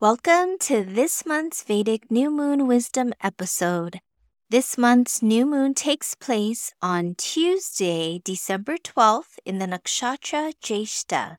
Welcome 0.00 0.56
to 0.60 0.82
this 0.82 1.26
month's 1.26 1.62
Vedic 1.62 2.10
New 2.10 2.30
Moon 2.30 2.66
Wisdom 2.66 3.12
episode. 3.22 4.00
This 4.48 4.78
month's 4.78 5.20
new 5.20 5.44
moon 5.44 5.74
takes 5.74 6.14
place 6.14 6.72
on 6.80 7.16
Tuesday, 7.16 8.22
December 8.24 8.78
12th 8.78 9.38
in 9.44 9.58
the 9.58 9.66
nakshatra 9.66 10.54
Jyeshta. 10.64 11.36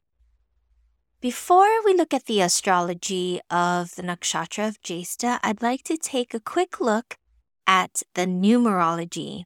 Before 1.20 1.84
we 1.84 1.96
look 1.96 2.14
at 2.14 2.28
the 2.28 2.42
astrology 2.42 3.42
of 3.50 3.96
the 3.96 4.04
nakshatra 4.04 4.68
of 4.68 4.82
Jyeshta, 4.84 5.40
I'd 5.42 5.64
like 5.64 5.82
to 5.86 5.98
take 5.98 6.36
a 6.36 6.40
quick 6.40 6.80
look 6.80 7.18
at 7.66 8.04
the 8.14 8.28
numerology. 8.28 9.46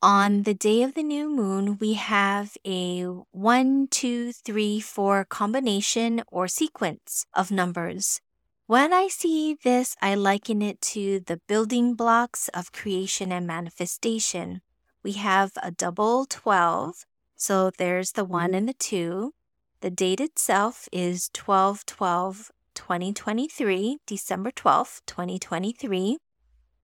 On 0.00 0.44
the 0.44 0.54
day 0.54 0.84
of 0.84 0.94
the 0.94 1.02
new 1.02 1.28
moon, 1.28 1.76
we 1.80 1.94
have 1.94 2.56
a 2.64 3.02
one, 3.32 3.88
two, 3.90 4.30
three, 4.30 4.78
four 4.78 5.24
combination 5.24 6.22
or 6.28 6.46
sequence 6.46 7.26
of 7.34 7.50
numbers. 7.50 8.20
When 8.68 8.92
I 8.92 9.08
see 9.08 9.54
this, 9.54 9.96
I 10.02 10.14
liken 10.14 10.60
it 10.60 10.82
to 10.92 11.20
the 11.20 11.40
building 11.48 11.94
blocks 11.94 12.48
of 12.48 12.70
creation 12.70 13.32
and 13.32 13.46
manifestation. 13.46 14.60
We 15.02 15.12
have 15.12 15.52
a 15.62 15.70
double 15.70 16.26
12, 16.26 17.06
so 17.34 17.70
there's 17.70 18.12
the 18.12 18.26
1 18.26 18.48
mm-hmm. 18.48 18.54
and 18.54 18.68
the 18.68 18.74
2. 18.74 19.32
The 19.80 19.88
date 19.88 20.20
itself 20.20 20.86
is 20.92 21.30
12 21.32 21.86
12 21.86 22.50
2023, 22.74 24.00
December 24.04 24.50
12th, 24.50 25.00
2023. 25.06 26.18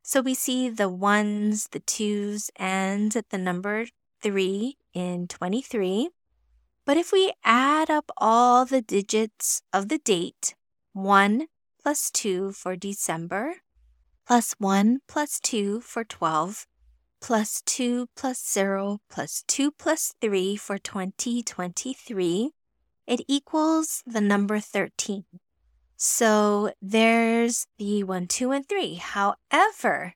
So 0.03 0.23
we 0.23 0.33
see 0.33 0.71
the 0.71 0.89
ones, 0.89 1.69
the 1.73 1.81
twos, 1.81 2.51
and 2.57 3.15
at 3.15 3.29
the 3.29 3.37
number 3.37 3.89
3 4.23 4.79
in 4.95 5.29
23. 5.29 6.09
But 6.87 6.97
if 6.97 7.13
we 7.13 7.35
add 7.45 7.91
up 7.91 8.11
all 8.17 8.65
the 8.65 8.81
digits 8.81 9.61
of 9.71 9.91
the 9.91 9.99
date, 9.99 10.55
1, 10.95 11.49
plus 11.85 12.11
2 12.13 12.51
for 12.53 12.77
December, 12.77 13.57
plus 14.27 14.55
1 14.59 15.01
plus 15.07 15.39
2 15.39 15.83
for 15.83 16.03
12, 16.03 16.67
plus 17.21 17.61
2 17.67 18.07
plus 18.17 18.43
0 18.43 19.01
plus 19.11 19.45
2 19.49 19.71
plus 19.71 20.15
3 20.23 20.57
for 20.57 20.79
2023, 20.79 22.53
it 23.07 23.21
equals 23.29 24.03
the 24.07 24.23
number 24.23 24.61
13. 24.61 25.25
So 25.99 26.73
there's 26.81 27.67
the 27.77 28.03
1, 28.03 28.29
2, 28.29 28.51
and 28.51 28.67
3. 28.67 28.95
However, 28.95 30.15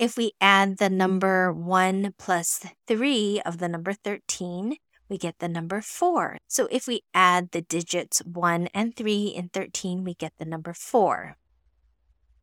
if 0.00 0.16
we 0.16 0.32
add 0.40 0.78
the 0.78 0.90
number 0.90 1.52
1 1.52 2.14
plus 2.18 2.66
3 2.88 3.40
of 3.46 3.58
the 3.58 3.68
number 3.68 3.92
13, 3.92 4.78
we 5.08 5.18
get 5.18 5.38
the 5.38 5.48
number 5.48 5.80
4. 5.80 6.38
So 6.48 6.68
if 6.70 6.86
we 6.86 7.02
add 7.12 7.50
the 7.50 7.62
digits 7.62 8.20
1 8.20 8.68
and 8.74 8.96
3 8.96 9.26
in 9.26 9.48
13, 9.50 10.04
we 10.04 10.14
get 10.14 10.32
the 10.38 10.44
number 10.44 10.72
4. 10.72 11.36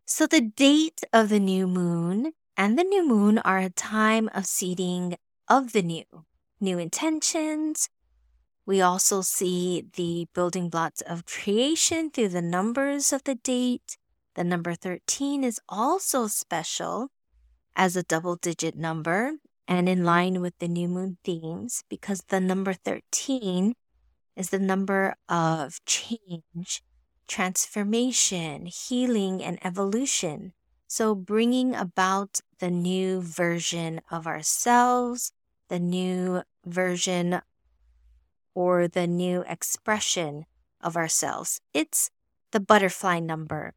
So 0.05 0.27
the 0.27 0.41
date 0.41 1.01
of 1.13 1.29
the 1.29 1.39
new 1.39 1.67
moon 1.67 2.33
and 2.57 2.77
the 2.77 2.83
new 2.83 3.07
moon 3.07 3.37
are 3.39 3.59
a 3.59 3.69
time 3.69 4.29
of 4.33 4.45
seeding 4.45 5.15
of 5.47 5.73
the 5.73 5.81
new, 5.81 6.05
new 6.59 6.77
intentions. 6.77 7.89
We 8.65 8.81
also 8.81 9.21
see 9.21 9.85
the 9.95 10.27
building 10.33 10.69
blocks 10.69 11.01
of 11.01 11.25
creation 11.25 12.11
through 12.11 12.29
the 12.29 12.41
numbers 12.41 13.11
of 13.11 13.23
the 13.23 13.35
date. 13.35 13.97
The 14.35 14.43
number 14.43 14.75
13 14.75 15.43
is 15.43 15.59
also 15.67 16.27
special 16.27 17.09
as 17.75 17.95
a 17.95 18.03
double 18.03 18.35
digit 18.35 18.75
number 18.75 19.33
and 19.67 19.87
in 19.87 20.03
line 20.03 20.41
with 20.41 20.57
the 20.59 20.67
new 20.67 20.87
moon 20.87 21.17
themes 21.23 21.83
because 21.89 22.23
the 22.27 22.39
number 22.39 22.73
13 22.73 23.73
is 24.35 24.49
the 24.49 24.59
number 24.59 25.15
of 25.29 25.83
change, 25.85 26.83
transformation, 27.27 28.65
healing, 28.65 29.43
and 29.43 29.59
evolution. 29.63 30.53
So, 30.87 31.15
bringing 31.15 31.75
about 31.75 32.41
the 32.59 32.69
new 32.69 33.21
version 33.21 34.01
of 34.11 34.27
ourselves, 34.27 35.31
the 35.69 35.79
new 35.79 36.43
version 36.65 37.41
or 38.53 38.87
the 38.87 39.07
new 39.07 39.45
expression 39.47 40.45
of 40.81 40.97
ourselves. 40.97 41.61
It's 41.73 42.11
the 42.51 42.59
butterfly 42.59 43.19
number. 43.19 43.73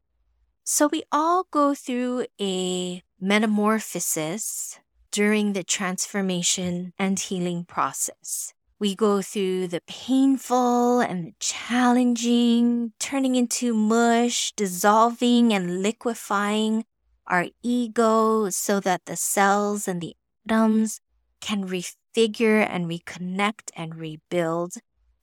So, 0.63 0.89
we 0.91 1.03
all 1.11 1.47
go 1.49 1.73
through 1.73 2.25
a 2.41 3.01
metamorphosis 3.19 4.79
during 5.15 5.53
the 5.53 5.63
transformation 5.63 6.91
and 6.99 7.17
healing 7.17 7.63
process. 7.63 8.53
We 8.79 8.95
go 8.95 9.21
through 9.21 9.69
the 9.69 9.79
painful 9.87 10.99
and 10.99 11.27
the 11.27 11.33
challenging, 11.39 12.91
turning 12.99 13.37
into 13.37 13.73
mush, 13.73 14.51
dissolving 14.57 15.53
and 15.53 15.81
liquefying 15.81 16.83
our 17.27 17.45
ego 17.63 18.49
so 18.49 18.81
that 18.81 19.05
the 19.05 19.15
cells 19.15 19.87
and 19.87 20.01
the 20.01 20.17
atoms 20.45 20.99
can 21.39 21.65
refigure 21.65 22.67
and 22.69 22.85
reconnect 22.85 23.71
and 23.73 23.95
rebuild 23.95 24.73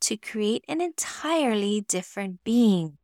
to 0.01 0.17
create 0.17 0.65
an 0.69 0.81
entirely 0.81 1.83
different 1.83 2.43
being. 2.45 2.97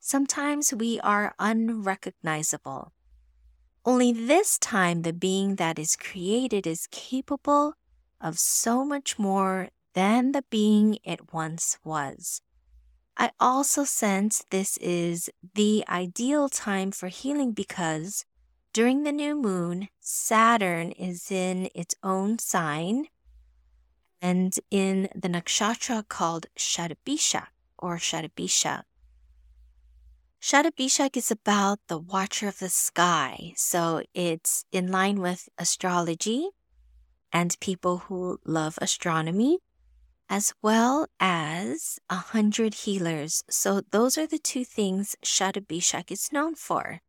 Sometimes 0.00 0.74
we 0.74 1.00
are 1.00 1.34
unrecognizable. 1.38 2.92
Only 3.86 4.10
this 4.10 4.58
time, 4.58 5.02
the 5.02 5.12
being 5.12 5.56
that 5.56 5.78
is 5.78 5.94
created 5.94 6.66
is 6.66 6.88
capable 6.90 7.74
of 8.20 8.36
so 8.36 8.84
much 8.84 9.16
more 9.16 9.68
than 9.94 10.32
the 10.32 10.42
being 10.50 10.98
it 11.04 11.32
once 11.32 11.78
was. 11.84 12.42
I 13.16 13.30
also 13.38 13.84
sense 13.84 14.44
this 14.50 14.76
is 14.78 15.30
the 15.54 15.84
ideal 15.88 16.48
time 16.48 16.90
for 16.90 17.06
healing 17.06 17.52
because 17.52 18.24
during 18.72 19.04
the 19.04 19.12
new 19.12 19.36
moon, 19.36 19.88
Saturn 20.00 20.90
is 20.90 21.30
in 21.30 21.70
its 21.72 21.94
own 22.02 22.40
sign 22.40 23.06
and 24.20 24.52
in 24.70 25.08
the 25.14 25.28
nakshatra 25.28 26.08
called 26.08 26.46
Shatabisha 26.58 27.46
or 27.78 27.98
Shatabisha. 27.98 28.82
Shatabishak 30.40 31.16
is 31.16 31.30
about 31.30 31.80
the 31.88 31.98
watcher 31.98 32.48
of 32.48 32.58
the 32.58 32.68
sky, 32.68 33.52
so 33.56 34.02
it's 34.14 34.64
in 34.70 34.90
line 34.92 35.20
with 35.20 35.48
astrology 35.58 36.50
and 37.32 37.58
people 37.60 37.98
who 38.06 38.38
love 38.44 38.78
astronomy, 38.80 39.58
as 40.28 40.52
well 40.62 41.06
as 41.18 41.98
a 42.08 42.16
hundred 42.16 42.74
healers. 42.74 43.44
So 43.48 43.80
those 43.90 44.16
are 44.18 44.26
the 44.26 44.38
two 44.38 44.64
things 44.64 45.16
Shatabishak 45.24 46.10
is 46.10 46.32
known 46.32 46.54
for. 46.54 47.00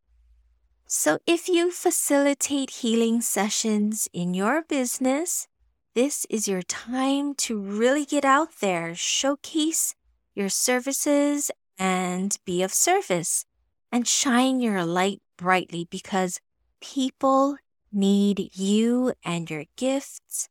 So 0.88 1.20
if 1.28 1.50
you 1.50 1.72
facilitate 1.72 2.82
healing 2.82 3.22
sessions 3.22 4.08
in 4.14 4.34
your 4.34 4.64
business, 4.64 5.48
this 5.94 6.26
is 6.30 6.48
your 6.48 6.62
time 6.62 7.36
to 7.36 7.60
really 7.60 8.06
get 8.06 8.24
out 8.24 8.60
there, 8.62 8.96
showcase 8.96 9.96
your 10.34 10.50
services 10.50 11.52
and 11.78 12.38
be 12.46 12.64
of 12.64 12.74
service 12.74 13.46
and 13.92 14.08
shine 14.08 14.60
your 14.60 14.84
light 14.86 15.22
brightly 15.38 15.88
because 15.90 16.40
people 16.82 17.58
need 17.92 18.50
you 18.54 19.14
and 19.24 19.50
your 19.50 19.66
gifts 19.76 20.50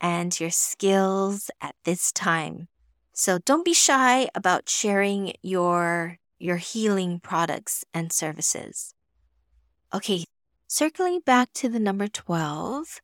and 0.00 0.38
your 0.38 0.50
skills 0.50 1.50
at 1.60 1.74
this 1.84 2.12
time. 2.12 2.68
So 3.12 3.38
don't 3.38 3.64
be 3.64 3.74
shy 3.74 4.28
about 4.34 4.68
sharing 4.68 5.32
your 5.42 6.18
your 6.38 6.56
healing 6.56 7.20
products 7.20 7.84
and 7.94 8.12
services. 8.12 8.94
Okay, 9.94 10.24
circling 10.66 11.20
back 11.20 11.52
to 11.54 11.68
the 11.68 11.78
number 11.78 12.08
12. 12.08 13.00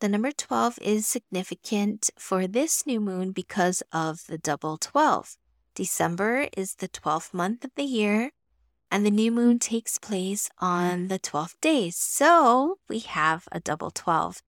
The 0.00 0.08
number 0.08 0.32
12 0.32 0.78
is 0.80 1.06
significant 1.06 2.08
for 2.18 2.46
this 2.46 2.86
new 2.86 3.00
moon 3.00 3.32
because 3.32 3.82
of 3.92 4.26
the 4.26 4.38
double 4.38 4.78
12. 4.78 5.36
December 5.74 6.48
is 6.56 6.76
the 6.76 6.88
12th 6.88 7.32
month 7.32 7.64
of 7.64 7.70
the 7.74 7.84
year, 7.84 8.30
and 8.90 9.06
the 9.06 9.10
new 9.10 9.30
moon 9.30 9.58
takes 9.58 9.98
place 9.98 10.50
on 10.58 11.08
the 11.08 11.18
12th 11.18 11.54
day. 11.60 11.90
So 11.90 12.78
we 12.88 13.00
have 13.00 13.46
a 13.52 13.60
double 13.60 13.90
12. 13.90 14.42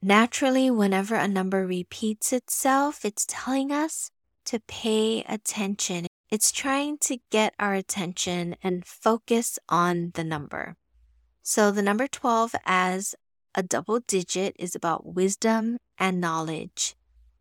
Naturally, 0.00 0.70
whenever 0.70 1.16
a 1.16 1.26
number 1.26 1.66
repeats 1.66 2.32
itself, 2.32 3.04
it's 3.04 3.26
telling 3.28 3.72
us 3.72 4.10
to 4.44 4.60
pay 4.60 5.24
attention. 5.28 6.06
It's 6.30 6.52
trying 6.52 6.98
to 6.98 7.18
get 7.30 7.54
our 7.58 7.74
attention 7.74 8.56
and 8.62 8.86
focus 8.86 9.58
on 9.68 10.12
the 10.14 10.24
number. 10.24 10.76
So 11.42 11.70
the 11.70 11.82
number 11.82 12.06
12 12.06 12.54
as 12.64 13.14
a 13.54 13.62
double 13.62 13.98
digit 14.00 14.54
is 14.58 14.76
about 14.76 15.14
wisdom 15.14 15.78
and 15.98 16.20
knowledge. 16.20 16.94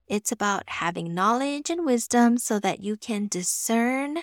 It's 0.07 0.31
about 0.31 0.63
having 0.67 1.13
knowledge 1.13 1.69
and 1.69 1.85
wisdom 1.85 2.37
so 2.37 2.59
that 2.59 2.79
you 2.79 2.95
can 2.95 3.27
discern 3.27 4.19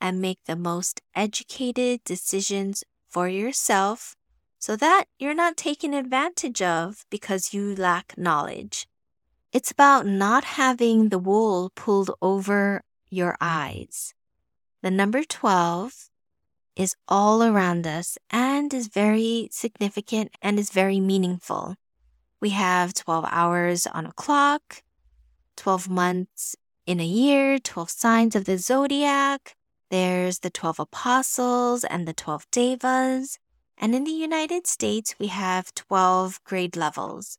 and 0.00 0.20
make 0.20 0.38
the 0.44 0.56
most 0.56 1.00
educated 1.14 2.04
decisions 2.04 2.84
for 3.08 3.28
yourself 3.28 4.16
so 4.58 4.76
that 4.76 5.04
you're 5.18 5.34
not 5.34 5.56
taken 5.56 5.92
advantage 5.92 6.62
of 6.62 7.04
because 7.10 7.52
you 7.52 7.74
lack 7.74 8.16
knowledge. 8.16 8.86
It's 9.52 9.70
about 9.70 10.06
not 10.06 10.44
having 10.44 11.10
the 11.10 11.18
wool 11.18 11.70
pulled 11.74 12.10
over 12.22 12.82
your 13.10 13.36
eyes. 13.40 14.14
The 14.82 14.90
number 14.90 15.22
12 15.22 16.10
is 16.76 16.96
all 17.08 17.42
around 17.42 17.86
us 17.86 18.18
and 18.30 18.72
is 18.72 18.88
very 18.88 19.48
significant 19.50 20.32
and 20.40 20.58
is 20.58 20.70
very 20.70 20.98
meaningful. 20.98 21.76
We 22.40 22.50
have 22.50 22.94
12 22.94 23.26
hours 23.30 23.86
on 23.86 24.06
a 24.06 24.12
clock, 24.12 24.82
12 25.56 25.88
months 25.88 26.56
in 26.86 27.00
a 27.00 27.04
year, 27.04 27.58
12 27.58 27.90
signs 27.90 28.36
of 28.36 28.44
the 28.44 28.58
zodiac. 28.58 29.56
There's 29.90 30.40
the 30.40 30.50
12 30.50 30.80
apostles 30.80 31.84
and 31.84 32.06
the 32.06 32.12
12 32.12 32.46
devas. 32.50 33.38
And 33.78 33.94
in 33.94 34.04
the 34.04 34.10
United 34.10 34.66
States, 34.66 35.14
we 35.18 35.28
have 35.28 35.74
12 35.74 36.42
grade 36.44 36.76
levels. 36.76 37.38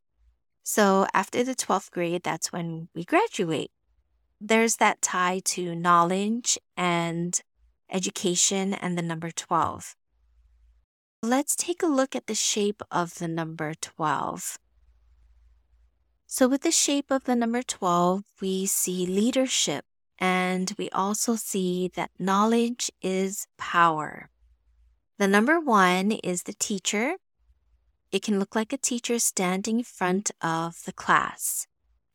So 0.63 1.05
after 1.13 1.43
the 1.43 1.55
12th 1.55 1.91
grade, 1.91 2.23
that's 2.23 2.51
when 2.51 2.89
we 2.95 3.03
graduate. 3.03 3.71
There's 4.41 4.77
that 4.77 5.01
tie 5.01 5.41
to 5.45 5.75
knowledge 5.75 6.57
and 6.75 7.39
education 7.89 8.73
and 8.73 8.97
the 8.97 9.01
number 9.01 9.31
12. 9.31 9.95
Let's 11.21 11.55
take 11.55 11.81
a 11.81 11.87
look 11.87 12.15
at 12.15 12.27
the 12.27 12.35
shape 12.35 12.81
of 12.91 13.15
the 13.15 13.27
number 13.27 13.73
12. 13.75 14.59
So, 16.37 16.49
with 16.49 16.63
the 16.63 16.71
shape 16.71 17.11
of 17.11 17.23
the 17.23 17.33
number 17.33 17.63
12, 17.63 18.25
we 18.41 18.65
see 18.65 19.05
leadership 19.05 19.85
and 20.19 20.69
we 20.77 20.89
also 20.89 21.37
see 21.37 21.89
that 21.95 22.11
knowledge 22.19 22.91
is 23.01 23.47
power. 23.55 24.29
The 25.17 25.29
number 25.29 25.61
one 25.61 26.11
is 26.11 26.43
the 26.43 26.51
teacher. 26.51 27.15
It 28.11 28.21
can 28.21 28.37
look 28.37 28.53
like 28.53 28.73
a 28.73 28.77
teacher 28.77 29.17
standing 29.17 29.77
in 29.77 29.85
front 29.85 30.31
of 30.41 30.83
the 30.83 30.91
class. 30.91 31.67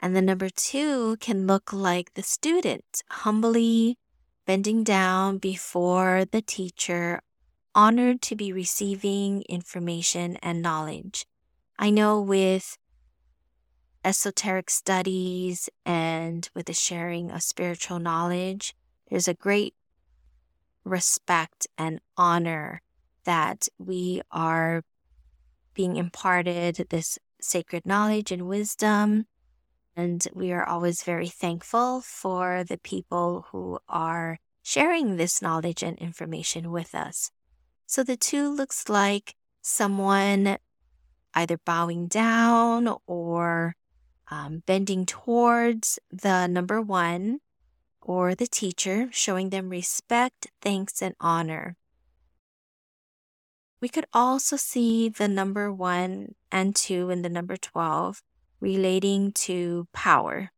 And 0.02 0.14
the 0.14 0.20
number 0.20 0.50
two 0.50 1.16
can 1.16 1.46
look 1.46 1.72
like 1.72 2.12
the 2.12 2.22
student 2.22 3.02
humbly 3.24 3.96
bending 4.44 4.84
down 4.84 5.38
before 5.38 6.26
the 6.30 6.42
teacher, 6.42 7.22
honored 7.74 8.20
to 8.28 8.36
be 8.36 8.52
receiving 8.52 9.44
information 9.48 10.36
and 10.42 10.60
knowledge. 10.60 11.24
I 11.78 11.88
know 11.88 12.20
with 12.20 12.76
esoteric 14.04 14.70
studies 14.70 15.68
and 15.84 16.48
with 16.54 16.66
the 16.66 16.72
sharing 16.72 17.30
of 17.30 17.42
spiritual 17.42 17.98
knowledge, 17.98 18.74
there's 19.08 19.28
a 19.28 19.34
great 19.34 19.74
respect 20.84 21.66
and 21.76 22.00
honor 22.16 22.82
that 23.24 23.68
we 23.78 24.22
are 24.30 24.82
being 25.74 25.96
imparted 25.96 26.86
this 26.90 27.18
sacred 27.40 27.86
knowledge 27.86 28.32
and 28.32 28.46
wisdom. 28.46 29.26
And 29.96 30.26
we 30.34 30.52
are 30.52 30.66
always 30.66 31.02
very 31.02 31.28
thankful 31.28 32.00
for 32.00 32.64
the 32.64 32.78
people 32.78 33.46
who 33.50 33.78
are 33.88 34.38
sharing 34.62 35.16
this 35.16 35.42
knowledge 35.42 35.82
and 35.82 35.98
information 35.98 36.70
with 36.70 36.94
us. 36.94 37.30
So 37.86 38.02
the 38.02 38.16
two 38.16 38.48
looks 38.48 38.88
like 38.88 39.34
someone 39.62 40.58
either 41.34 41.58
bowing 41.58 42.06
down 42.06 42.96
or 43.06 43.74
um, 44.30 44.62
bending 44.66 45.04
towards 45.04 45.98
the 46.10 46.46
number 46.46 46.80
one 46.80 47.40
or 48.00 48.34
the 48.34 48.46
teacher, 48.46 49.08
showing 49.12 49.50
them 49.50 49.68
respect, 49.68 50.48
thanks, 50.62 51.02
and 51.02 51.14
honor. 51.20 51.76
We 53.80 53.88
could 53.88 54.06
also 54.12 54.56
see 54.56 55.08
the 55.08 55.28
number 55.28 55.72
one 55.72 56.34
and 56.52 56.76
two 56.76 57.10
in 57.10 57.22
the 57.22 57.28
number 57.28 57.56
12 57.56 58.22
relating 58.60 59.32
to 59.32 59.88
power. 59.92 60.50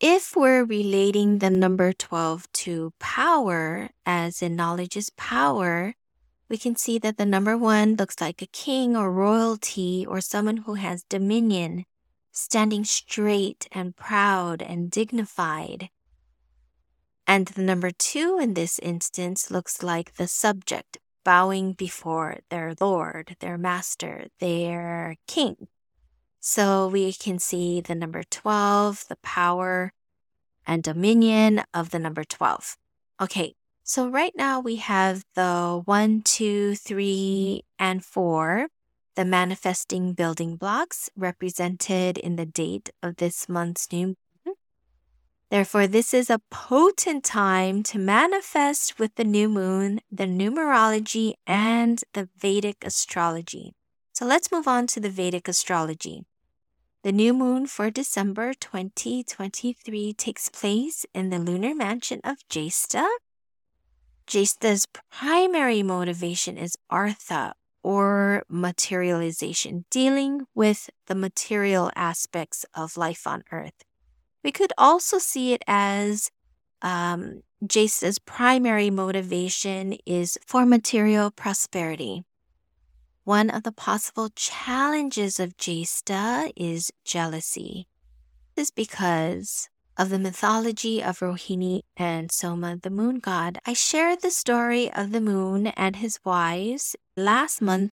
If 0.00 0.36
we're 0.36 0.64
relating 0.64 1.38
the 1.38 1.50
number 1.50 1.92
12 1.92 2.50
to 2.52 2.92
power, 2.98 3.90
as 4.06 4.42
in 4.42 4.54
knowledge 4.56 4.96
is 4.96 5.10
power, 5.10 5.94
we 6.48 6.56
can 6.56 6.76
see 6.76 6.98
that 6.98 7.18
the 7.18 7.26
number 7.26 7.56
one 7.56 7.96
looks 7.96 8.20
like 8.20 8.40
a 8.40 8.46
king 8.46 8.96
or 8.96 9.12
royalty 9.12 10.06
or 10.06 10.20
someone 10.20 10.58
who 10.58 10.74
has 10.74 11.02
dominion, 11.04 11.84
standing 12.38 12.84
straight 12.84 13.66
and 13.72 13.96
proud 13.96 14.62
and 14.62 14.90
dignified. 14.90 15.90
And 17.26 17.48
the 17.48 17.62
number 17.62 17.90
two 17.90 18.38
in 18.40 18.54
this 18.54 18.78
instance 18.78 19.50
looks 19.50 19.82
like 19.82 20.14
the 20.14 20.28
subject 20.28 20.98
bowing 21.24 21.72
before 21.72 22.38
their 22.48 22.74
lord, 22.80 23.36
their 23.40 23.58
master, 23.58 24.28
their 24.40 25.16
king. 25.26 25.68
So 26.40 26.88
we 26.88 27.12
can 27.12 27.38
see 27.38 27.80
the 27.80 27.94
number 27.94 28.22
12, 28.22 29.06
the 29.08 29.16
power 29.16 29.92
and 30.66 30.82
dominion 30.82 31.64
of 31.74 31.90
the 31.90 31.98
number 31.98 32.24
12. 32.24 32.76
Okay, 33.20 33.54
so 33.82 34.08
right 34.08 34.32
now 34.36 34.60
we 34.60 34.76
have 34.76 35.24
the 35.34 35.82
one, 35.84 36.22
two, 36.22 36.76
three, 36.76 37.64
and 37.78 38.04
4 38.04 38.68
the 39.18 39.24
manifesting 39.24 40.12
building 40.12 40.54
blocks 40.54 41.10
represented 41.16 42.16
in 42.18 42.36
the 42.36 42.46
date 42.46 42.88
of 43.02 43.16
this 43.16 43.48
month's 43.48 43.90
new 43.90 44.14
moon. 44.46 44.54
Therefore, 45.50 45.88
this 45.88 46.14
is 46.14 46.30
a 46.30 46.38
potent 46.52 47.24
time 47.24 47.82
to 47.82 47.98
manifest 47.98 49.00
with 49.00 49.16
the 49.16 49.24
new 49.24 49.48
moon, 49.48 49.98
the 50.08 50.26
numerology, 50.26 51.32
and 51.48 52.00
the 52.12 52.28
Vedic 52.38 52.76
astrology. 52.84 53.74
So 54.12 54.24
let's 54.24 54.52
move 54.52 54.68
on 54.68 54.86
to 54.86 55.00
the 55.00 55.10
Vedic 55.10 55.48
astrology. 55.48 56.22
The 57.02 57.10
new 57.10 57.34
moon 57.34 57.66
for 57.66 57.90
December 57.90 58.54
2023 58.54 60.12
takes 60.12 60.48
place 60.48 61.04
in 61.12 61.30
the 61.30 61.40
lunar 61.40 61.74
mansion 61.74 62.20
of 62.22 62.36
Jyeshta. 62.48 63.04
Jyeshta's 64.28 64.86
primary 65.10 65.82
motivation 65.82 66.56
is 66.56 66.76
Artha, 66.88 67.54
or 67.82 68.44
materialization, 68.48 69.84
dealing 69.90 70.46
with 70.54 70.90
the 71.06 71.14
material 71.14 71.90
aspects 71.94 72.64
of 72.74 72.96
life 72.96 73.26
on 73.26 73.44
earth. 73.52 73.84
We 74.42 74.52
could 74.52 74.72
also 74.78 75.18
see 75.18 75.52
it 75.52 75.62
as 75.66 76.30
um, 76.82 77.42
primary 78.24 78.90
motivation 78.90 79.96
is 80.06 80.38
for 80.46 80.64
material 80.64 81.30
prosperity. 81.30 82.24
One 83.24 83.50
of 83.50 83.62
the 83.62 83.72
possible 83.72 84.30
challenges 84.34 85.38
of 85.38 85.56
Jyeshta 85.56 86.50
is 86.56 86.90
jealousy. 87.04 87.86
This 88.54 88.68
is 88.68 88.70
because 88.70 89.68
of 89.98 90.10
the 90.10 90.18
mythology 90.18 91.02
of 91.02 91.18
Rohini 91.18 91.82
and 91.96 92.30
Soma, 92.30 92.78
the 92.80 92.88
moon 92.88 93.18
god, 93.18 93.58
I 93.66 93.72
shared 93.72 94.22
the 94.22 94.30
story 94.30 94.90
of 94.92 95.10
the 95.10 95.20
moon 95.20 95.66
and 95.66 95.96
his 95.96 96.20
wives 96.24 96.94
last 97.18 97.60
month. 97.60 97.90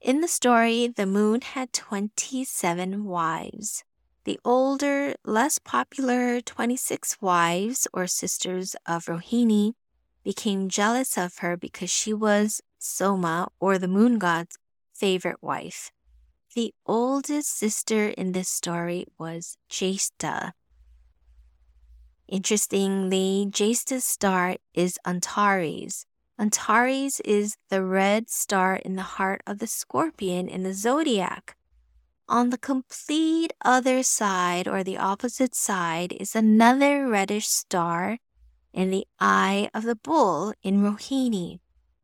In 0.00 0.20
the 0.20 0.28
story, 0.28 0.88
the 0.88 1.06
moon 1.06 1.42
had 1.42 1.72
27 1.72 3.04
wives. 3.04 3.84
The 4.24 4.40
older, 4.44 5.14
less 5.24 5.58
popular 5.58 6.40
26 6.40 7.20
wives 7.20 7.86
or 7.92 8.06
sisters 8.06 8.74
of 8.86 9.06
Rohini 9.06 9.74
became 10.24 10.68
jealous 10.68 11.18
of 11.18 11.38
her 11.38 11.56
because 11.56 11.90
she 11.90 12.12
was 12.12 12.62
Soma, 12.78 13.48
or 13.60 13.78
the 13.78 13.88
moon 13.88 14.18
god's 14.18 14.58
favorite 14.92 15.42
wife. 15.42 15.90
The 16.54 16.72
oldest 16.86 17.50
sister 17.50 18.08
in 18.08 18.32
this 18.32 18.48
story 18.48 19.06
was 19.18 19.56
Jyeshta, 19.70 20.52
Interestingly, 22.26 23.46
Jyeshta's 23.50 24.04
star 24.04 24.56
is 24.72 24.98
Antares. 25.06 26.06
Antares 26.38 27.20
is 27.20 27.56
the 27.68 27.84
red 27.84 28.28
star 28.28 28.76
in 28.76 28.96
the 28.96 29.02
heart 29.02 29.40
of 29.46 29.58
the 29.58 29.66
scorpion 29.66 30.48
in 30.48 30.64
the 30.64 30.74
zodiac. 30.74 31.56
On 32.28 32.50
the 32.50 32.58
complete 32.58 33.52
other 33.64 34.02
side 34.02 34.66
or 34.66 34.82
the 34.82 34.96
opposite 34.96 35.54
side 35.54 36.12
is 36.12 36.34
another 36.34 37.06
reddish 37.06 37.46
star 37.46 38.18
in 38.72 38.90
the 38.90 39.06
eye 39.20 39.70
of 39.72 39.84
the 39.84 39.94
bull 39.94 40.52
in 40.62 40.82
Rohini. 40.82 41.60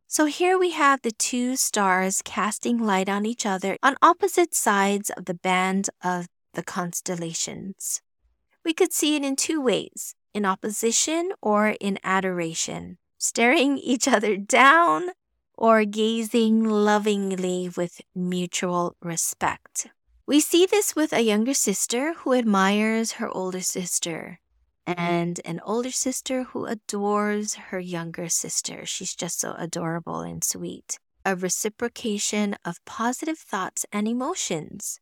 So 0.07 0.27
here 0.27 0.59
we 0.59 0.71
have 0.73 1.03
the 1.03 1.13
two 1.13 1.57
stars 1.57 2.23
casting 2.25 2.79
light 2.79 3.09
on 3.09 3.27
each 3.27 3.45
other 3.45 3.77
on 3.83 3.97
opposite 4.03 4.55
sides 4.55 5.11
of 5.11 5.25
the 5.25 5.35
band 5.35 5.91
of 6.05 6.29
the 6.55 6.63
constellations. 6.63 8.01
We 8.65 8.75
could 8.75 8.93
see 8.93 9.17
it 9.17 9.25
in 9.25 9.37
two 9.37 9.61
ways 9.61 10.15
in 10.33 10.45
opposition 10.45 11.33
or 11.41 11.77
in 11.81 11.99
adoration, 12.05 12.99
staring 13.21 13.77
each 13.77 14.09
other 14.09 14.37
down 14.37 15.11
or 15.55 15.85
gazing 15.85 16.65
lovingly 16.65 17.71
with 17.77 18.01
mutual 18.15 18.97
respect. 19.03 19.89
We 20.27 20.41
see 20.41 20.65
this 20.65 20.97
with 20.97 21.13
a 21.13 21.21
younger 21.21 21.55
sister 21.55 22.15
who 22.15 22.33
admires 22.33 23.13
her 23.13 23.29
older 23.29 23.61
sister, 23.61 24.41
and 24.87 25.41
an 25.45 25.61
older 25.65 25.91
sister 25.91 26.45
who 26.45 26.65
adores 26.65 27.55
her 27.55 27.79
younger 27.79 28.29
sister. 28.29 28.87
She's 28.87 29.15
just 29.15 29.39
so 29.39 29.55
adorable 29.59 30.21
and 30.21 30.43
sweet. 30.43 30.99
A 31.25 31.37
reciprocation 31.37 32.57
of 32.65 32.83
positive 32.87 33.39
thoughts 33.39 33.85
and 33.93 34.09
emotions. 34.09 34.99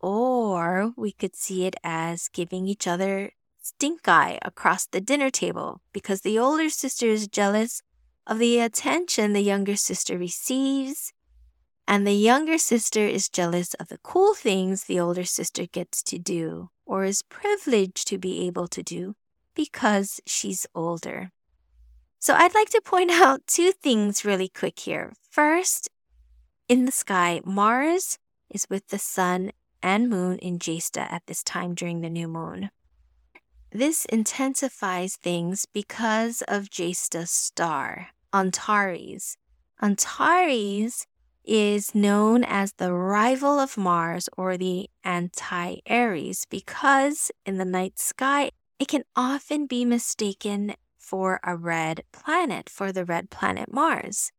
Or 0.00 0.92
we 0.96 1.12
could 1.12 1.36
see 1.36 1.64
it 1.64 1.76
as 1.84 2.28
giving 2.28 2.66
each 2.66 2.88
other 2.88 3.30
stink 3.62 4.06
eye 4.08 4.38
across 4.42 4.86
the 4.86 5.00
dinner 5.00 5.30
table 5.30 5.80
because 5.92 6.20
the 6.20 6.38
older 6.38 6.68
sister 6.68 7.06
is 7.06 7.28
jealous 7.28 7.82
of 8.26 8.38
the 8.38 8.58
attention 8.58 9.32
the 9.32 9.40
younger 9.40 9.76
sister 9.76 10.18
receives, 10.18 11.12
and 11.86 12.06
the 12.06 12.12
younger 12.12 12.58
sister 12.58 13.00
is 13.00 13.28
jealous 13.28 13.74
of 13.74 13.88
the 13.88 13.98
cool 13.98 14.34
things 14.34 14.84
the 14.84 15.00
older 15.00 15.24
sister 15.24 15.66
gets 15.66 16.02
to 16.02 16.18
do 16.18 16.70
or 16.86 17.04
is 17.04 17.22
privileged 17.22 18.06
to 18.08 18.18
be 18.18 18.46
able 18.46 18.68
to 18.68 18.82
do 18.82 19.14
because 19.54 20.20
she's 20.26 20.66
older. 20.74 21.30
So 22.18 22.34
I'd 22.34 22.54
like 22.54 22.70
to 22.70 22.80
point 22.84 23.10
out 23.22 23.46
two 23.46 23.72
things 23.72 24.24
really 24.24 24.48
quick 24.48 24.78
here. 24.80 25.12
First, 25.30 25.88
in 26.68 26.84
the 26.84 26.92
sky, 26.92 27.40
Mars 27.44 28.18
is 28.50 28.66
with 28.70 28.88
the 28.88 28.98
sun 28.98 29.52
and 29.82 30.08
moon 30.08 30.38
in 30.38 30.58
Jyeshta 30.58 31.10
at 31.10 31.22
this 31.26 31.42
time 31.42 31.74
during 31.74 32.00
the 32.00 32.10
new 32.10 32.28
moon. 32.28 32.70
This 33.74 34.04
intensifies 34.04 35.16
things 35.16 35.64
because 35.64 36.42
of 36.46 36.68
Jyeshta's 36.68 37.30
star, 37.30 38.08
Antares. 38.30 39.38
Antares 39.80 41.06
is 41.42 41.94
known 41.94 42.44
as 42.44 42.74
the 42.74 42.92
rival 42.92 43.58
of 43.58 43.78
Mars 43.78 44.28
or 44.36 44.58
the 44.58 44.90
anti 45.02 45.76
Ares 45.88 46.44
because 46.50 47.30
in 47.46 47.56
the 47.56 47.64
night 47.64 47.98
sky 47.98 48.50
it 48.78 48.88
can 48.88 49.04
often 49.16 49.66
be 49.66 49.86
mistaken 49.86 50.74
for 50.98 51.40
a 51.42 51.56
red 51.56 52.04
planet, 52.12 52.68
for 52.68 52.92
the 52.92 53.06
red 53.06 53.30
planet 53.30 53.72
Mars. 53.72 54.32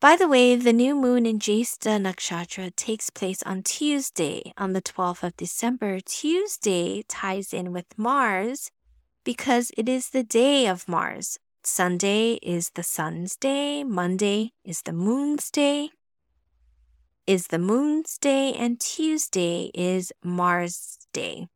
By 0.00 0.16
the 0.16 0.28
way, 0.28 0.56
the 0.56 0.72
new 0.72 0.94
moon 0.94 1.26
in 1.26 1.38
Jyeshta 1.38 2.00
Nakshatra 2.00 2.74
takes 2.74 3.10
place 3.10 3.42
on 3.42 3.62
Tuesday, 3.62 4.54
on 4.56 4.72
the 4.72 4.80
12th 4.80 5.22
of 5.22 5.36
December. 5.36 6.00
Tuesday 6.00 7.02
ties 7.06 7.52
in 7.52 7.70
with 7.70 7.98
Mars 7.98 8.70
because 9.24 9.70
it 9.76 9.90
is 9.90 10.08
the 10.08 10.22
day 10.22 10.66
of 10.66 10.88
Mars. 10.88 11.38
Sunday 11.62 12.38
is 12.40 12.70
the 12.70 12.82
sun's 12.82 13.36
day, 13.36 13.84
Monday 13.84 14.52
is 14.64 14.80
the 14.80 14.94
moon's 14.94 15.50
day, 15.50 15.90
is 17.26 17.48
the 17.48 17.58
moon's 17.58 18.16
day, 18.16 18.54
and 18.54 18.80
Tuesday 18.80 19.70
is 19.74 20.12
Mars' 20.24 20.96
day. 21.12 21.48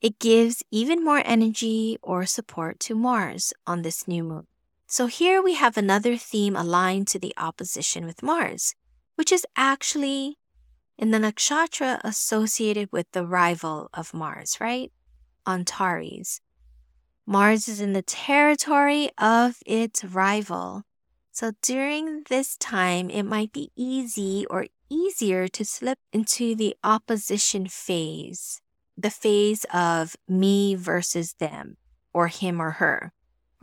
It 0.00 0.20
gives 0.20 0.62
even 0.70 1.02
more 1.02 1.22
energy 1.24 1.98
or 2.02 2.24
support 2.24 2.78
to 2.86 2.94
Mars 2.94 3.52
on 3.66 3.82
this 3.82 4.06
new 4.06 4.22
moon. 4.22 4.46
So 4.94 5.06
here 5.06 5.42
we 5.42 5.54
have 5.54 5.76
another 5.76 6.16
theme 6.16 6.54
aligned 6.54 7.08
to 7.08 7.18
the 7.18 7.34
opposition 7.36 8.06
with 8.06 8.22
Mars, 8.22 8.76
which 9.16 9.32
is 9.32 9.44
actually 9.56 10.38
in 10.96 11.10
the 11.10 11.18
nakshatra 11.18 12.00
associated 12.04 12.92
with 12.92 13.10
the 13.10 13.26
rival 13.26 13.90
of 13.92 14.14
Mars, 14.14 14.58
right? 14.60 14.92
Antares. 15.48 16.40
Mars 17.26 17.66
is 17.66 17.80
in 17.80 17.92
the 17.92 18.02
territory 18.02 19.10
of 19.18 19.56
its 19.66 20.04
rival. 20.04 20.84
So 21.32 21.54
during 21.60 22.22
this 22.28 22.56
time, 22.56 23.10
it 23.10 23.24
might 23.24 23.52
be 23.52 23.72
easy 23.74 24.46
or 24.48 24.68
easier 24.88 25.48
to 25.48 25.64
slip 25.64 25.98
into 26.12 26.54
the 26.54 26.76
opposition 26.84 27.66
phase, 27.66 28.60
the 28.96 29.10
phase 29.10 29.66
of 29.74 30.14
me 30.28 30.76
versus 30.76 31.34
them, 31.40 31.78
or 32.12 32.28
him 32.28 32.62
or 32.62 32.70
her 32.78 33.12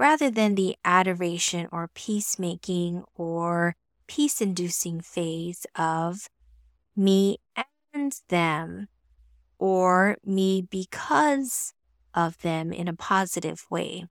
rather 0.02 0.32
than 0.32 0.56
the 0.56 0.76
adoration 0.84 1.68
or 1.72 1.88
peacemaking 1.94 3.04
or 3.14 3.76
peace 4.08 4.42
inducing 4.42 5.00
phase 5.00 5.68
of 5.76 6.28
me 6.96 7.38
and 7.94 8.20
them 8.30 8.88
or 9.60 10.18
me 10.26 10.60
because 10.60 11.76
of 12.16 12.36
them 12.42 12.74
in 12.74 12.88
a 12.88 12.96
positive 12.96 13.68
way. 13.70 14.04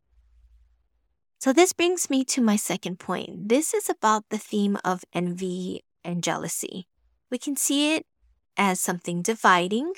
So, 1.41 1.53
this 1.53 1.73
brings 1.73 2.09
me 2.09 2.25
to 2.27 2.41
my 2.41 2.55
second 2.55 3.01
point. 3.01 3.49
This 3.49 3.75
is 3.75 3.91
about 3.91 4.29
the 4.31 4.39
theme 4.39 4.79
of 4.85 5.03
envy 5.13 5.83
and 6.05 6.23
jealousy. 6.23 6.87
We 7.33 7.39
can 7.39 7.57
see 7.57 7.97
it 7.97 8.07
as 8.57 8.81
something 8.81 9.23
dividing. 9.23 9.95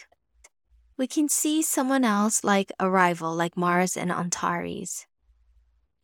We 0.97 1.07
can 1.07 1.29
see 1.29 1.61
someone 1.61 2.05
else 2.05 2.43
like 2.43 2.73
a 2.81 2.89
rival, 2.89 3.35
like 3.35 3.59
Mars 3.59 3.95
and 3.95 4.11
Antares. 4.11 5.05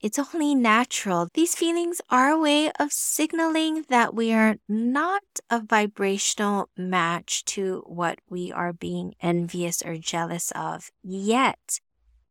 It's 0.00 0.18
only 0.18 0.54
natural. 0.54 1.28
These 1.34 1.56
feelings 1.56 2.00
are 2.08 2.28
a 2.30 2.38
way 2.38 2.70
of 2.78 2.92
signaling 2.92 3.84
that 3.88 4.14
we 4.14 4.32
are 4.32 4.54
not 4.68 5.24
a 5.50 5.60
vibrational 5.60 6.68
match 6.76 7.44
to 7.46 7.82
what 7.84 8.20
we 8.30 8.52
are 8.52 8.72
being 8.72 9.14
envious 9.20 9.82
or 9.82 9.96
jealous 9.96 10.52
of 10.52 10.92
yet. 11.02 11.80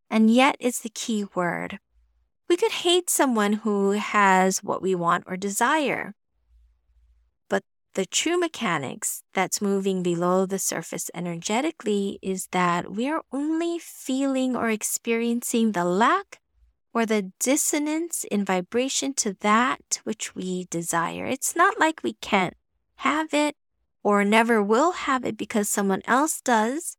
And 0.09 0.31
yet 0.31 0.55
is 0.61 0.79
the 0.79 0.89
key 0.89 1.25
word. 1.35 1.79
We 2.47 2.55
could 2.55 2.71
hate 2.71 3.09
someone 3.09 3.53
who 3.53 3.91
has 3.91 4.63
what 4.63 4.81
we 4.81 4.95
want 4.95 5.25
or 5.27 5.35
desire. 5.35 6.15
But 7.49 7.63
the 7.95 8.05
true 8.05 8.39
mechanics 8.39 9.23
that's 9.33 9.61
moving 9.61 10.03
below 10.03 10.45
the 10.45 10.59
surface 10.59 11.11
energetically 11.13 12.17
is 12.21 12.47
that 12.53 12.93
we 12.93 13.09
are 13.09 13.23
only 13.33 13.77
feeling 13.77 14.55
or 14.55 14.69
experiencing 14.69 15.73
the 15.73 15.83
lack 15.83 16.39
or 16.97 17.05
the 17.05 17.31
dissonance 17.39 18.23
in 18.31 18.43
vibration 18.43 19.13
to 19.13 19.31
that 19.41 20.01
which 20.03 20.33
we 20.33 20.65
desire. 20.71 21.27
It's 21.27 21.55
not 21.55 21.79
like 21.79 22.01
we 22.01 22.13
can't 22.13 22.55
have 22.95 23.35
it 23.35 23.55
or 24.01 24.25
never 24.25 24.63
will 24.63 24.93
have 24.93 25.23
it 25.23 25.37
because 25.37 25.69
someone 25.69 26.01
else 26.05 26.41
does. 26.41 26.97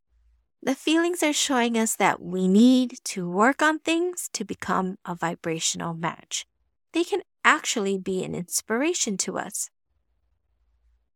The 0.63 0.73
feelings 0.73 1.21
are 1.21 1.33
showing 1.33 1.77
us 1.77 1.97
that 1.97 2.21
we 2.21 2.47
need 2.47 2.99
to 3.11 3.29
work 3.29 3.61
on 3.61 3.79
things 3.79 4.29
to 4.31 4.45
become 4.45 4.95
a 5.03 5.15
vibrational 5.15 5.93
match. 5.93 6.45
They 6.93 7.03
can 7.03 7.19
actually 7.43 7.97
be 7.97 8.23
an 8.23 8.33
inspiration 8.33 9.17
to 9.17 9.37
us. 9.37 9.69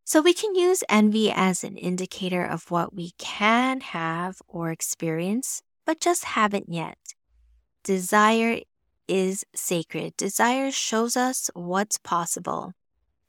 So 0.04 0.22
we 0.22 0.34
can 0.34 0.56
use 0.56 0.84
envy 0.90 1.32
as 1.32 1.64
an 1.64 1.78
indicator 1.78 2.44
of 2.44 2.70
what 2.70 2.94
we 2.94 3.12
can 3.18 3.80
have 3.80 4.42
or 4.46 4.72
experience, 4.72 5.64
but 5.86 6.02
just 6.02 6.26
haven't 6.26 6.68
yet. 6.68 6.98
Desire 7.84 8.60
is 9.08 9.46
sacred. 9.56 10.16
Desire 10.18 10.72
shows 10.72 11.16
us 11.18 11.50
what's 11.54 11.98
possible. 11.98 12.74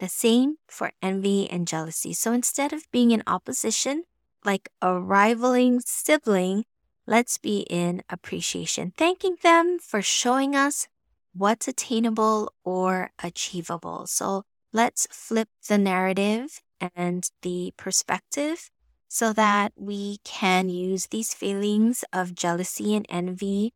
The 0.00 0.08
same 0.08 0.56
for 0.66 0.92
envy 1.02 1.48
and 1.48 1.66
jealousy. 1.66 2.12
So 2.12 2.32
instead 2.32 2.72
of 2.72 2.90
being 2.90 3.10
in 3.10 3.22
opposition, 3.26 4.04
like 4.44 4.68
a 4.82 4.98
rivaling 4.98 5.80
sibling, 5.80 6.64
let's 7.06 7.38
be 7.38 7.60
in 7.70 8.02
appreciation, 8.10 8.92
thanking 8.96 9.36
them 9.42 9.78
for 9.78 10.02
showing 10.02 10.54
us 10.54 10.88
what's 11.32 11.68
attainable 11.68 12.52
or 12.64 13.10
achievable. 13.22 14.06
So 14.06 14.44
let's 14.72 15.06
flip 15.10 15.48
the 15.68 15.78
narrative 15.78 16.60
and 16.94 17.28
the 17.42 17.72
perspective 17.76 18.70
so 19.08 19.32
that 19.32 19.72
we 19.76 20.18
can 20.24 20.68
use 20.68 21.06
these 21.06 21.34
feelings 21.34 22.04
of 22.12 22.34
jealousy 22.34 22.94
and 22.94 23.06
envy 23.08 23.72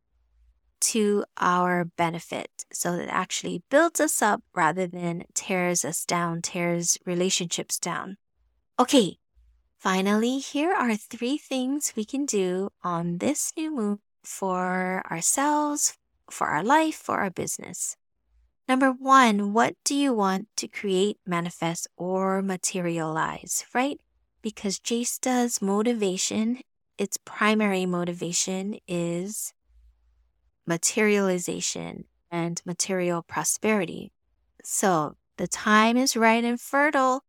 to 0.81 1.25
our 1.39 1.85
benefit. 1.85 2.65
So 2.73 2.95
it 2.95 3.09
actually 3.11 3.63
builds 3.71 4.01
us 4.01 4.23
up 4.23 4.43
rather 4.55 4.87
than 4.87 5.25
tears 5.35 5.85
us 5.85 6.05
down, 6.05 6.43
tears 6.43 6.99
relationships 7.05 7.79
down. 7.79 8.17
Okay, 8.79 9.19
finally, 9.79 10.39
here 10.39 10.73
are 10.73 10.97
three 10.97 11.39
things 11.39 11.93
we 11.97 12.05
can 12.05 12.27
do 12.27 12.71
on 12.83 13.19
this 13.19 13.53
new 13.57 13.75
moon 13.75 13.99
for 14.23 15.03
ourselves, 15.11 15.97
for 16.31 16.49
our 16.49 16.63
life, 16.63 16.95
for 16.95 17.19
our 17.19 17.31
business. 17.31 17.97
Number 18.69 18.93
one, 18.93 19.55
what 19.55 19.75
do 19.83 19.95
you 19.95 20.13
want 20.13 20.49
to 20.57 20.69
create, 20.69 21.17
manifest, 21.27 21.89
or 21.97 22.43
materialize, 22.43 23.65
right? 23.73 23.99
Because 24.43 24.79
Jyeshta's 24.79 25.63
motivation, 25.63 26.61
its 26.99 27.17
primary 27.25 27.87
motivation 27.87 28.79
is 28.87 29.55
materialization 30.69 32.05
and 32.31 32.61
material 32.67 33.23
prosperity. 33.23 34.13
So 34.63 35.17
the 35.39 35.49
time 35.49 35.97
is 35.97 36.15
right 36.15 36.45
and 36.45 36.61
fertile 36.61 37.25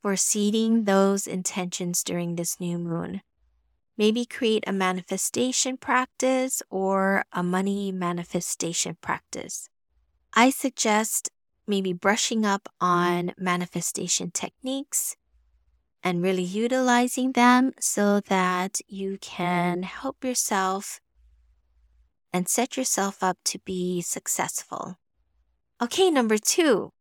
for 0.00 0.14
seeding 0.14 0.84
those 0.84 1.26
intentions 1.26 2.04
during 2.04 2.36
this 2.36 2.60
new 2.60 2.78
moon. 2.78 3.22
Maybe 3.98 4.24
create 4.24 4.62
a 4.68 4.72
manifestation 4.72 5.76
practice 5.78 6.62
or 6.70 7.24
a 7.32 7.42
money 7.42 7.90
manifestation 7.90 8.96
practice. 9.00 9.68
I 10.32 10.50
suggest 10.50 11.30
maybe 11.66 11.92
brushing 11.92 12.46
up 12.46 12.68
on 12.80 13.32
manifestation 13.36 14.30
techniques 14.30 15.16
and 16.04 16.22
really 16.22 16.44
utilizing 16.44 17.32
them 17.32 17.72
so 17.80 18.20
that 18.28 18.78
you 18.86 19.18
can 19.20 19.82
help 19.82 20.24
yourself 20.24 21.00
and 22.36 22.50
set 22.50 22.76
yourself 22.76 23.22
up 23.22 23.38
to 23.44 23.58
be 23.60 24.02
successful. 24.02 24.98
Okay, 25.80 26.10
number 26.10 26.36
two, 26.36 26.92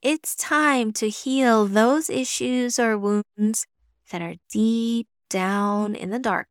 it's 0.00 0.36
time 0.36 0.92
to 0.92 1.08
heal 1.08 1.66
those 1.66 2.08
issues 2.08 2.78
or 2.78 2.96
wounds 2.96 3.66
that 4.12 4.22
are 4.22 4.36
deep 4.48 5.08
down 5.28 5.96
in 5.96 6.10
the 6.10 6.20
dark, 6.20 6.46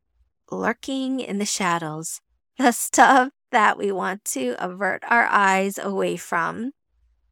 lurking 0.51 1.21
in 1.21 1.37
the 1.37 1.45
shadows, 1.45 2.19
the 2.57 2.73
stuff 2.73 3.29
that 3.51 3.77
we 3.77 3.89
want 3.89 4.25
to 4.25 4.55
avert 4.59 5.01
our 5.07 5.27
eyes 5.27 5.77
away 5.77 6.17
from. 6.17 6.71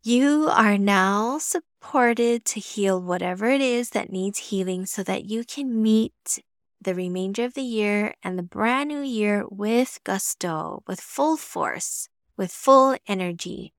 You 0.03 0.47
are 0.49 0.77
now 0.77 1.37
supported 1.37 2.45
to 2.45 2.61
heal 2.61 3.01
whatever 3.01 3.47
it 3.47 3.59
is 3.59 3.89
that 3.89 4.09
needs 4.09 4.39
healing 4.39 4.85
so 4.85 5.03
that 5.03 5.25
you 5.25 5.43
can 5.43 5.81
meet 5.81 6.39
the 6.83 6.95
remainder 6.95 7.45
of 7.45 7.53
the 7.53 7.61
year 7.61 8.13
and 8.23 8.37
the 8.37 8.43
brand 8.43 8.89
new 8.89 9.01
year 9.01 9.45
with 9.49 9.99
gusto, 10.03 10.83
with 10.87 10.99
full 10.99 11.37
force, 11.37 12.09
with 12.37 12.51
full 12.51 12.95
energy. 13.07 13.73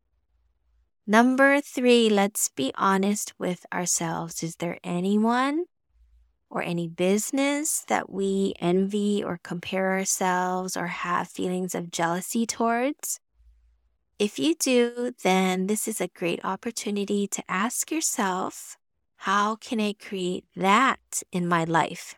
Number 1.06 1.61
three, 1.61 2.08
let's 2.08 2.49
be 2.49 2.73
honest 2.76 3.34
with 3.38 3.66
ourselves. 3.73 4.42
Is 4.42 4.56
there 4.56 4.78
anyone 4.82 5.64
or 6.49 6.62
any 6.62 6.88
business 6.88 7.84
that 7.88 8.11
we 8.11 8.54
envy 8.58 9.23
or 9.23 9.38
compare 9.42 9.92
ourselves 9.92 10.76
or 10.76 10.87
have 10.87 11.28
feelings 11.28 11.75
of 11.75 11.90
jealousy 11.90 12.46
towards? 12.46 13.20
If 14.18 14.38
you 14.38 14.54
do, 14.54 15.12
then 15.23 15.66
this 15.66 15.88
is 15.88 16.00
a 16.00 16.08
great 16.08 16.44
opportunity 16.44 17.26
to 17.26 17.42
ask 17.49 17.90
yourself, 17.90 18.76
how 19.16 19.56
can 19.56 19.80
I 19.80 19.94
create 19.94 20.44
that 20.54 21.23
in 21.32 21.49
my 21.49 21.64
life? 21.64 22.14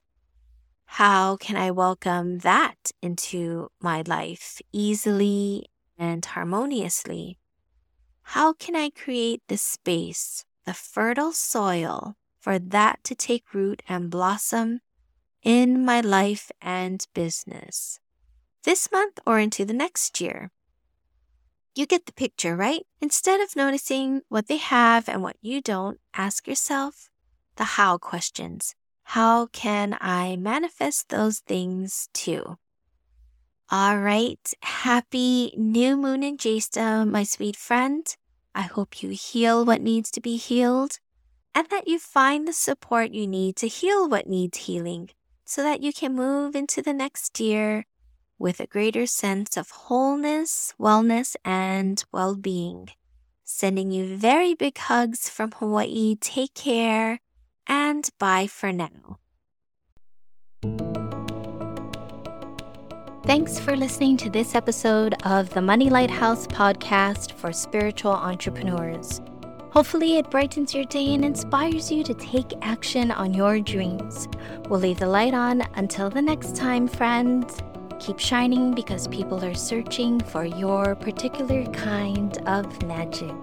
How 0.87 1.37
can 1.37 1.57
I 1.57 1.71
welcome 1.71 2.39
that 2.39 2.91
into 3.03 3.69
my 3.81 4.03
life 4.07 4.63
easily 4.73 5.67
and 5.99 6.25
harmoniously? 6.25 7.39
How 8.23 8.55
can 8.55 8.75
I 8.75 8.91
create 8.91 9.43
the 9.49 9.59
space, 9.59 10.45
the 10.65 10.73
fertile 10.73 11.33
soil 11.33 12.17
for 12.41 12.59
that 12.59 13.05
to 13.05 13.15
take 13.15 13.53
root 13.53 13.83
and 13.89 14.11
blossom 14.11 14.81
in 15.43 15.85
my 15.85 16.01
life 16.01 16.51
and 16.63 17.07
business 17.15 18.01
this 18.65 18.91
month 18.91 19.19
or 19.27 19.39
into 19.39 19.65
the 19.65 19.75
next 19.75 20.21
year? 20.21 20.51
You 21.75 21.85
get 21.85 22.07
the 22.07 22.13
picture, 22.13 22.57
right? 22.57 22.87
Instead 23.03 23.41
of 23.41 23.55
noticing 23.55 24.23
what 24.31 24.47
they 24.49 24.57
have 24.57 25.11
and 25.11 25.23
what 25.23 25.37
you 25.43 25.61
don't, 25.61 26.01
ask 26.15 26.49
yourself 26.49 27.11
the 27.57 27.65
how 27.65 27.99
questions. 27.99 28.75
How 29.11 29.47
can 29.47 29.97
I 30.01 30.35
manifest 30.35 31.11
those 31.11 31.39
things 31.39 32.09
too? 32.13 32.59
All 33.71 33.99
right. 33.99 34.53
Happy 34.63 35.55
new 35.57 35.97
moon 35.97 36.25
in 36.25 36.37
Jyeshta, 36.37 37.09
my 37.09 37.23
sweet 37.23 37.55
friend. 37.57 38.05
I 38.53 38.63
hope 38.63 39.03
you 39.03 39.11
heal 39.11 39.65
what 39.65 39.81
needs 39.81 40.11
to 40.11 40.21
be 40.21 40.37
healed 40.37 40.99
and 41.55 41.69
that 41.71 41.87
you 41.87 42.01
find 42.01 42.49
the 42.49 42.53
support 42.53 43.13
you 43.13 43.29
need 43.29 43.55
to 43.57 43.69
heal 43.69 44.09
what 44.09 44.27
needs 44.27 44.59
healing 44.67 45.11
so 45.45 45.63
that 45.63 45.83
you 45.83 45.93
can 45.93 46.17
move 46.17 46.57
into 46.57 46.83
the 46.83 46.93
next 46.93 47.39
year 47.39 47.87
with 48.41 48.59
a 48.59 48.67
greater 48.67 49.07
sense 49.07 49.57
of 49.57 49.71
wholeness, 49.71 50.75
wellness, 50.81 51.37
and 51.45 52.05
well 52.13 52.35
being. 52.35 52.89
Sending 53.45 53.93
you 53.93 54.17
very 54.17 54.55
big 54.55 54.77
hugs 54.77 55.31
from 55.31 55.53
Hawaii. 55.53 56.17
Take 56.21 56.55
care 56.55 57.21
and 57.67 58.09
bye 58.19 58.47
for 58.47 58.73
now. 58.73 59.19
Thanks 63.25 63.59
for 63.59 63.77
listening 63.77 64.17
to 64.19 64.31
this 64.31 64.55
episode 64.55 65.15
of 65.25 65.51
the 65.51 65.61
Money 65.61 65.91
Lighthouse 65.91 66.47
podcast 66.47 67.33
for 67.33 67.53
spiritual 67.53 68.13
entrepreneurs. 68.13 69.21
Hopefully, 69.71 70.17
it 70.17 70.31
brightens 70.31 70.75
your 70.75 70.85
day 70.85 71.13
and 71.13 71.25
inspires 71.25 71.91
you 71.91 72.05
to 72.05 72.15
take 72.15 72.53
action 72.63 73.11
on 73.11 73.35
your 73.35 73.59
dreams. 73.59 74.29
We'll 74.69 74.81
leave 74.81 75.01
the 75.01 75.09
light 75.09 75.35
on 75.35 75.63
until 75.75 76.09
the 76.09 76.23
next 76.23 76.55
time, 76.55 76.87
friends. 76.87 77.59
Keep 77.99 78.21
shining 78.21 78.75
because 78.75 79.09
people 79.09 79.45
are 79.45 79.55
searching 79.55 80.21
for 80.21 80.45
your 80.45 80.95
particular 80.95 81.65
kind 81.73 82.39
of 82.47 82.87
magic. 82.87 83.35